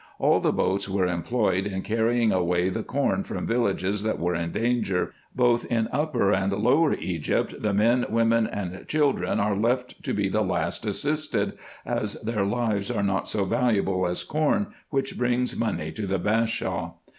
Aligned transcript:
All 0.17 0.39
the 0.39 0.51
boats 0.51 0.89
were 0.89 1.05
employed 1.05 1.67
in 1.67 1.83
carrying 1.83 2.31
away 2.31 2.69
the 2.69 2.81
corn 2.81 3.23
from 3.23 3.45
villages 3.45 4.01
that 4.01 4.17
were 4.17 4.33
in 4.33 4.51
danger. 4.51 5.13
Both 5.35 5.65
in 5.65 5.87
Upper 5.91 6.31
and 6.31 6.51
Lower 6.51 6.95
Egypt 6.95 7.61
the 7.61 7.71
men, 7.71 8.07
women, 8.09 8.47
and 8.47 8.87
children 8.87 9.39
are 9.39 9.55
left 9.55 10.01
to 10.01 10.13
be 10.15 10.27
the 10.27 10.41
last 10.41 10.87
assisted, 10.87 11.53
as 11.85 12.13
their 12.23 12.43
lives 12.45 12.89
are 12.89 13.03
not 13.03 13.27
so 13.27 13.45
valuable 13.45 14.07
as 14.07 14.23
corn, 14.23 14.73
which 14.89 15.19
brings 15.19 15.55
money 15.55 15.91
to 15.91 16.07
the 16.07 16.17
Bashaw. 16.17 16.93